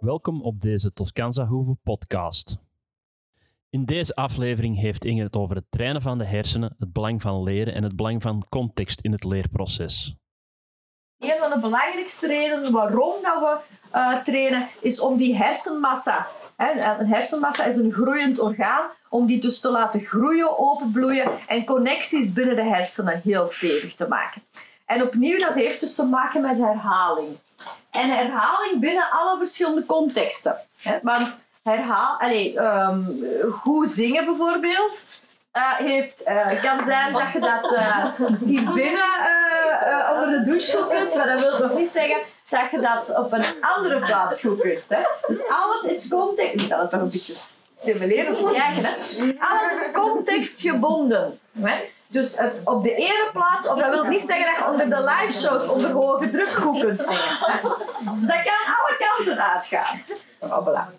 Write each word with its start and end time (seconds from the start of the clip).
Welkom 0.00 0.42
op 0.42 0.60
deze 0.60 0.92
Toscanza 0.92 1.46
Hoeve 1.46 1.76
podcast. 1.82 2.56
In 3.70 3.84
deze 3.84 4.14
aflevering 4.14 4.80
heeft 4.80 5.04
Inge 5.04 5.22
het 5.22 5.36
over 5.36 5.56
het 5.56 5.64
trainen 5.68 6.02
van 6.02 6.18
de 6.18 6.24
hersenen, 6.24 6.74
het 6.78 6.92
belang 6.92 7.22
van 7.22 7.42
leren 7.42 7.74
en 7.74 7.82
het 7.82 7.96
belang 7.96 8.22
van 8.22 8.44
context 8.48 9.00
in 9.00 9.12
het 9.12 9.24
leerproces. 9.24 10.16
Een 11.18 11.38
van 11.38 11.50
de 11.50 11.58
belangrijkste 11.58 12.26
redenen 12.26 12.72
waarom 12.72 13.12
dat 13.22 13.40
we 13.40 13.58
uh, 13.98 14.22
trainen 14.22 14.68
is 14.80 15.00
om 15.00 15.16
die 15.16 15.36
hersenmassa. 15.36 16.26
Hè, 16.56 16.98
een 17.00 17.06
hersenmassa 17.06 17.64
is 17.64 17.76
een 17.76 17.92
groeiend 17.92 18.38
orgaan, 18.38 18.90
om 19.08 19.26
die 19.26 19.40
dus 19.40 19.60
te 19.60 19.70
laten 19.70 20.00
groeien, 20.00 20.58
openbloeien 20.58 21.30
en 21.46 21.64
connecties 21.64 22.32
binnen 22.32 22.56
de 22.56 22.64
hersenen 22.64 23.20
heel 23.24 23.46
stevig 23.46 23.94
te 23.94 24.08
maken. 24.08 24.42
En 24.86 25.02
opnieuw, 25.02 25.38
dat 25.38 25.54
heeft 25.54 25.80
dus 25.80 25.94
te 25.94 26.04
maken 26.04 26.40
met 26.40 26.58
herhaling. 26.58 27.36
En 27.90 28.10
herhaling 28.10 28.80
binnen 28.80 29.10
alle 29.10 29.38
verschillende 29.38 29.86
contexten. 29.86 30.56
Want 31.02 31.44
herhaal, 31.62 32.20
allez, 32.20 32.56
um, 32.56 33.24
goed 33.50 33.88
zingen 33.88 34.24
bijvoorbeeld, 34.24 35.08
uh, 35.52 35.76
heeft, 35.76 36.28
uh, 36.28 36.62
kan 36.62 36.84
zijn 36.84 37.12
dat 37.12 37.32
je 37.32 37.40
dat 37.40 37.72
uh, 37.72 38.06
hier 38.44 38.72
binnen 38.72 39.10
onder 40.12 40.30
de 40.30 40.42
douche 40.44 40.76
goed 40.76 40.88
kunt, 40.88 41.14
maar 41.14 41.26
dat 41.26 41.40
wil 41.40 41.68
nog 41.68 41.78
niet 41.78 41.90
zeggen 41.90 42.16
dat 42.48 42.70
je 42.70 42.80
dat 42.80 43.16
op 43.18 43.32
een 43.32 43.44
andere 43.60 43.98
plaats 43.98 44.40
goed 44.40 44.60
kunt. 44.60 44.84
Hè? 44.88 45.02
Dus 45.26 45.44
alles 45.48 45.82
is 45.82 46.08
context. 46.08 46.54
Niet 46.54 46.68
dat 46.68 46.80
het 46.80 46.90
toch 46.90 47.00
een 47.00 47.10
beetje 47.10 47.32
stimuleren 47.80 48.36
te 48.36 48.44
krijgen. 48.52 48.82
Hè? 48.82 48.90
Alles 49.38 49.86
is 49.86 49.92
contextgebonden. 49.92 51.40
Hè? 51.60 51.76
Dus 52.10 52.38
het 52.38 52.62
op 52.64 52.82
de 52.82 52.94
ene 52.94 53.28
plaats, 53.32 53.68
of 53.68 53.78
dat 53.78 53.90
wil 53.90 54.04
niet 54.04 54.22
zeggen 54.22 54.46
dat 54.46 54.56
je 54.56 54.70
onder 54.70 54.90
de 54.90 55.10
live 55.10 55.38
shows 55.38 55.68
onder 55.68 55.90
hoge 55.90 56.30
druk 56.30 56.48
kunt 56.80 57.00
zingen. 57.00 57.38
Dus 58.14 58.26
dat 58.26 58.42
kan 58.42 58.74
alle 58.76 58.96
kanten 58.98 59.52
uitgaan. 59.52 60.00
Oh, 60.38 60.66
voilà. 60.66 60.98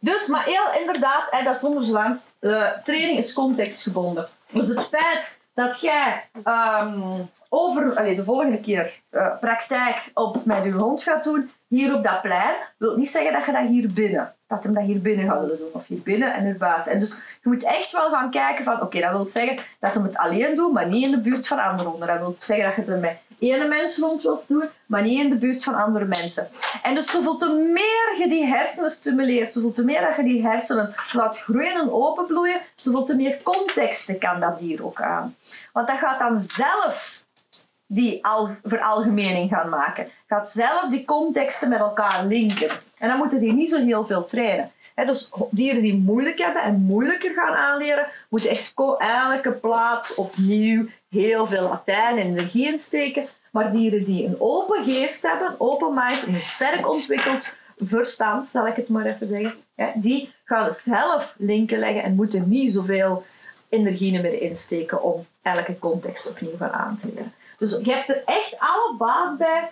Dus, 0.00 0.26
maar 0.26 0.44
heel 0.44 0.80
inderdaad, 0.80 1.44
dat 1.44 1.58
zonder 1.58 2.16
uh, 2.40 2.78
training 2.84 3.18
is 3.18 3.32
contextgebonden. 3.32 4.28
Dus 4.50 4.68
het 4.68 4.88
feit 4.88 5.38
dat 5.54 5.80
jij 5.80 6.28
um, 6.44 7.30
over 7.48 7.96
allez, 7.96 8.16
de 8.16 8.24
volgende 8.24 8.60
keer 8.60 9.00
uh, 9.10 9.38
praktijk 9.40 10.10
op, 10.14 10.44
met 10.44 10.64
je 10.64 10.72
hond 10.72 11.02
gaat 11.02 11.24
doen, 11.24 11.52
hier 11.68 11.94
op 11.94 12.02
dat 12.02 12.22
plein, 12.22 12.54
wil 12.78 12.96
niet 12.96 13.10
zeggen 13.10 13.32
dat 13.32 13.44
je 13.44 13.52
dat 13.52 13.66
hier 13.66 13.92
binnen, 13.92 14.34
dat 14.48 14.64
hem 14.64 14.74
dat 14.74 14.84
hier 14.84 15.00
binnen 15.00 15.26
gaat 15.26 15.40
willen 15.40 15.58
doen, 15.58 15.72
of 15.72 15.86
hier 15.86 16.00
binnen 16.00 16.34
en 16.34 16.46
er 16.46 16.56
buiten. 16.56 16.92
En 16.92 17.00
dus 17.00 17.14
je 17.14 17.48
moet 17.48 17.64
echt 17.64 17.92
wel 17.92 18.10
gaan 18.10 18.30
kijken 18.30 18.64
van, 18.64 18.82
oké, 18.82 19.00
dat 19.00 19.10
wil 19.10 19.28
zeggen 19.28 19.58
dat 19.80 19.94
hem 19.94 20.02
het 20.02 20.16
alleen 20.16 20.54
doet, 20.54 20.72
maar 20.72 20.88
niet 20.88 21.04
in 21.04 21.10
de 21.10 21.20
buurt 21.20 21.46
van 21.46 21.58
andere 21.58 21.88
honden. 21.88 22.08
Dat 22.08 22.18
wil 22.18 22.34
zeggen 22.38 22.66
dat 22.66 22.86
je 22.86 22.92
het 22.92 23.00
met 23.00 23.16
ene 23.38 23.68
mens 23.68 23.98
rond 23.98 24.22
wilt 24.22 24.48
doen, 24.48 24.64
maar 24.86 25.02
niet 25.02 25.20
in 25.20 25.30
de 25.30 25.36
buurt 25.36 25.64
van 25.64 25.74
andere 25.74 26.04
mensen. 26.04 26.48
En 26.82 26.94
dus 26.94 27.10
zoveel 27.10 27.36
te 27.36 27.52
meer 27.52 28.18
je 28.18 28.28
die 28.28 28.44
hersenen 28.46 28.90
stimuleert, 28.90 29.52
zoveel 29.52 29.72
te 29.72 29.84
meer 29.84 30.00
dat 30.00 30.16
je 30.16 30.22
die 30.22 30.42
hersenen 30.42 30.94
laat 31.12 31.38
groeien 31.38 31.80
en 31.80 31.92
openbloeien, 31.92 32.60
zoveel 32.74 33.04
te 33.04 33.16
meer 33.16 33.42
contexten 33.42 34.18
kan 34.18 34.40
dat 34.40 34.58
dier 34.58 34.84
ook 34.84 35.00
aan. 35.00 35.36
Want 35.72 35.86
dat 35.86 35.98
gaat 35.98 36.18
dan 36.18 36.38
zelf 36.40 37.26
die 37.90 38.24
al, 38.24 38.48
veralgemening 38.64 39.50
gaan 39.50 39.68
maken. 39.68 40.08
Gaat 40.26 40.50
zelf 40.50 40.90
die 40.90 41.04
contexten 41.04 41.68
met 41.68 41.78
elkaar 41.78 42.24
linken. 42.24 42.70
En 42.98 43.08
dan 43.08 43.18
moeten 43.18 43.40
die 43.40 43.52
niet 43.52 43.70
zo 43.70 43.84
heel 43.84 44.04
veel 44.04 44.24
trainen. 44.24 44.70
dus 44.94 45.32
dieren 45.50 45.82
die 45.82 45.96
moeilijk 45.96 46.38
hebben 46.38 46.62
en 46.62 46.80
moeilijker 46.80 47.32
gaan 47.32 47.54
aanleren, 47.54 48.06
moeten 48.28 48.50
echt 48.50 48.72
elke 48.98 49.52
plaats 49.52 50.14
opnieuw 50.14 50.86
heel 51.08 51.46
veel 51.46 51.68
Latijn 51.68 52.18
en 52.18 52.26
energie 52.26 52.66
insteken. 52.66 53.26
Maar 53.50 53.70
dieren 53.72 54.04
die 54.04 54.26
een 54.26 54.36
open 54.38 54.84
geest 54.84 55.22
hebben, 55.22 55.54
open 55.58 55.94
mind, 55.94 56.26
een 56.26 56.44
sterk 56.44 56.88
ontwikkeld 56.88 57.54
verstand, 57.78 58.46
zal 58.46 58.66
ik 58.66 58.74
het 58.76 58.88
maar 58.88 59.06
even 59.06 59.26
zeggen, 59.28 59.54
die 59.94 60.32
gaan 60.44 60.72
zelf 60.72 61.34
linken 61.38 61.78
leggen 61.78 62.02
en 62.02 62.14
moeten 62.14 62.48
niet 62.48 62.72
zoveel 62.72 63.24
energie 63.68 64.20
meer 64.20 64.42
insteken 64.42 65.02
om 65.02 65.26
elke 65.42 65.78
context 65.78 66.28
opnieuw 66.28 66.56
gaan 66.56 66.72
aan 66.72 66.96
te 66.96 67.06
leren. 67.14 67.32
Dus 67.58 67.78
je 67.82 67.92
hebt 67.92 68.08
er 68.08 68.22
echt 68.24 68.56
alle 68.58 68.94
baat 68.98 69.38
bij 69.38 69.68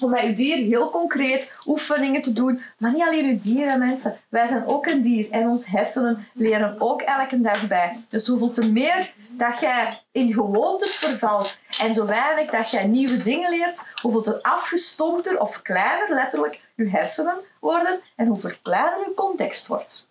om 0.00 0.10
met 0.10 0.22
je 0.22 0.34
dier 0.34 0.56
heel 0.56 0.90
concreet 0.90 1.58
oefeningen 1.66 2.22
te 2.22 2.32
doen. 2.32 2.62
Maar 2.78 2.92
niet 2.92 3.02
alleen 3.02 3.26
je 3.26 3.40
dieren, 3.40 3.78
mensen. 3.78 4.18
Wij 4.28 4.46
zijn 4.46 4.66
ook 4.66 4.86
een 4.86 5.02
dier 5.02 5.30
en 5.30 5.48
ons 5.48 5.66
hersenen 5.66 6.26
leren 6.34 6.80
ook 6.80 7.02
elke 7.02 7.40
dag 7.40 7.68
bij. 7.68 7.96
Dus 8.08 8.26
hoeveel 8.26 8.50
te 8.50 8.70
meer 8.70 9.12
dat 9.30 9.60
jij 9.60 10.00
in 10.12 10.32
gewoontes 10.32 10.96
vervalt 10.96 11.60
en 11.80 11.94
zo 11.94 12.06
weinig 12.06 12.50
dat 12.50 12.70
jij 12.70 12.86
nieuwe 12.86 13.22
dingen 13.22 13.50
leert, 13.50 13.86
hoeveel 14.02 14.22
te 14.22 14.42
afgestompter 14.42 15.40
of 15.40 15.62
kleiner 15.62 16.14
letterlijk 16.14 16.60
je 16.74 16.88
hersenen 16.88 17.36
worden 17.60 18.00
en 18.16 18.26
hoeveel 18.26 18.52
kleiner 18.62 18.98
je 18.98 19.14
context 19.14 19.66
wordt. 19.66 20.08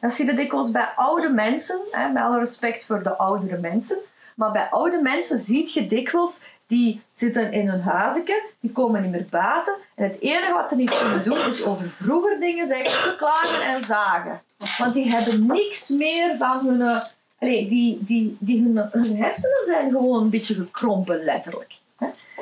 Dat 0.00 0.14
zie 0.14 0.26
je 0.26 0.34
dikwijls 0.34 0.70
bij 0.70 0.88
oude 0.96 1.28
mensen, 1.28 1.80
hè, 1.90 2.08
met 2.08 2.22
alle 2.22 2.38
respect 2.38 2.86
voor 2.86 3.02
de 3.02 3.16
oudere 3.16 3.58
mensen. 3.58 3.98
Maar 4.34 4.50
bij 4.50 4.68
oude 4.70 5.00
mensen 5.02 5.38
zie 5.38 5.70
je 5.72 5.86
dikwijls 5.86 6.44
die 6.66 7.02
zitten 7.12 7.52
in 7.52 7.68
hun 7.68 7.80
huisje, 7.80 8.42
die 8.60 8.72
komen 8.72 9.02
niet 9.02 9.10
meer 9.10 9.26
buiten. 9.30 9.74
En 9.94 10.04
het 10.04 10.20
enige 10.20 10.52
wat 10.52 10.70
ze 10.70 10.76
niet 10.76 10.98
kunnen 10.98 11.24
doen 11.24 11.48
is 11.48 11.64
over 11.64 11.88
vroeger 11.88 12.40
dingen 12.40 12.66
zeggen, 12.66 13.16
klagen 13.16 13.74
en 13.74 13.82
zagen. 13.82 14.42
Want 14.78 14.94
die 14.94 15.10
hebben 15.10 15.46
niks 15.46 15.88
meer 15.88 16.36
van 16.36 16.66
hun... 16.66 17.02
Allez, 17.38 17.68
die, 17.68 17.98
die, 18.00 18.36
die 18.40 18.62
hun, 18.62 19.16
hersenen 19.16 19.64
zijn 19.64 19.90
gewoon 19.90 20.22
een 20.22 20.30
beetje 20.30 20.54
gekrompen, 20.54 21.24
letterlijk. 21.24 21.74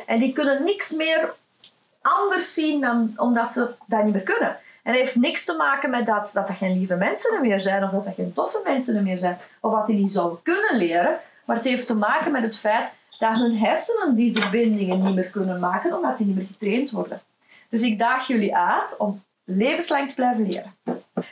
En 0.07 0.19
die 0.19 0.33
kunnen 0.33 0.65
niks 0.65 0.91
meer 0.91 1.35
anders 2.03 2.55
zien 2.55 2.81
dan 2.81 3.13
omdat 3.17 3.51
ze 3.51 3.75
dat 3.87 4.05
niet 4.05 4.15
meer 4.15 4.23
kunnen. 4.23 4.57
En 4.83 4.93
dat 4.93 4.95
heeft 4.95 5.17
niks 5.17 5.45
te 5.45 5.55
maken 5.57 5.91
met 5.91 6.07
dat, 6.07 6.31
dat 6.35 6.47
dat 6.47 6.57
geen 6.57 6.79
lieve 6.79 6.97
mensen 6.97 7.41
meer 7.41 7.61
zijn, 7.61 7.85
of 7.85 7.91
dat 7.91 8.05
dat 8.05 8.15
geen 8.15 8.33
toffe 8.33 8.61
mensen 8.65 9.03
meer 9.03 9.19
zijn, 9.19 9.39
of 9.61 9.73
wat 9.73 9.87
die 9.87 9.97
niet 9.97 10.13
zouden 10.13 10.43
kunnen 10.43 10.77
leren. 10.77 11.17
Maar 11.51 11.59
het 11.59 11.69
heeft 11.69 11.87
te 11.87 11.97
maken 11.97 12.33
met 12.33 12.43
het 12.43 12.57
feit 12.59 12.97
dat 13.19 13.37
hun 13.37 13.59
hersenen 13.59 14.15
die 14.15 14.41
verbindingen 14.41 15.03
niet 15.03 15.15
meer 15.15 15.31
kunnen 15.31 15.61
maken, 15.61 15.97
omdat 15.97 16.19
die 16.19 16.27
niet 16.27 16.37
meer 16.37 16.47
getraind 16.47 16.91
worden. 16.91 17.21
Dus 17.69 17.83
ik 17.83 17.99
daag 17.99 18.27
jullie 18.27 18.57
uit 18.57 18.97
om 18.99 19.23
levenslang 19.45 20.09
te 20.09 20.15
blijven 20.15 20.47
leren. 20.47 20.77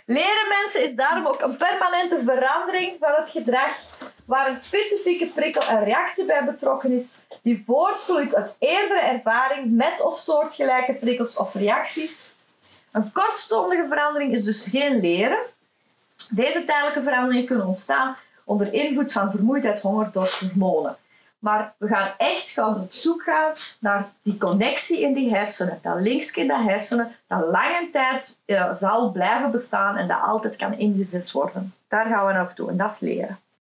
Leren 0.07 0.49
mensen 0.49 0.85
is 0.85 0.95
daarom 0.95 1.27
ook 1.27 1.41
een 1.41 1.57
permanente 1.57 2.23
verandering 2.25 2.97
van 3.01 3.13
het 3.17 3.31
gedrag, 3.31 3.77
waar 4.27 4.49
een 4.49 4.59
specifieke 4.59 5.27
prikkel 5.27 5.63
en 5.63 5.85
reactie 5.85 6.27
bij 6.27 6.45
betrokken 6.45 6.93
is, 6.93 7.25
die 7.43 7.63
voortvloeit 7.67 8.35
uit 8.35 8.57
eerdere 8.59 9.01
ervaring 9.01 9.77
met 9.77 10.03
of 10.03 10.19
soortgelijke 10.19 10.95
prikkels 10.95 11.37
of 11.37 11.55
reacties. 11.55 12.35
Een 12.93 13.13
kortstondige 13.13 13.87
verandering 13.89 14.33
is 14.33 14.45
dus 14.45 14.67
geen 14.67 15.01
leren. 15.01 15.39
Deze 16.31 16.65
tijdelijke 16.65 17.03
veranderingen 17.03 17.47
kunnen 17.47 17.67
ontstaan 17.67 18.17
onder 18.49 18.73
invloed 18.73 19.13
van 19.13 19.31
vermoeidheid, 19.31 19.81
honger, 19.81 20.09
dorst, 20.13 20.41
hormonen. 20.41 20.97
Maar 21.39 21.75
we 21.79 21.87
gaan 21.87 22.11
echt 22.17 22.51
gaan 22.51 22.81
op 22.81 22.93
zoek 22.93 23.23
gaan 23.23 23.53
naar 23.81 24.09
die 24.23 24.37
connectie 24.37 25.01
in 25.01 25.13
die 25.13 25.35
hersenen. 25.35 25.79
Dat 25.83 26.01
linkje 26.01 26.43
in 26.43 26.51
hersenen, 26.51 27.13
dat 27.27 27.41
lange 27.41 27.89
tijd 27.93 28.39
uh, 28.47 28.75
zal 28.75 29.11
blijven 29.11 29.51
bestaan 29.51 29.97
en 29.97 30.09
dat 30.09 30.21
altijd 30.23 30.57
kan 30.57 30.79
ingezet 30.79 31.33
worden. 31.33 31.75
Daar 31.89 32.07
gaan 32.07 32.27
we 32.27 32.33
naartoe 32.33 32.71
en 32.71 32.77
dat 32.77 32.91
is 32.91 33.01
leren. 33.01 33.39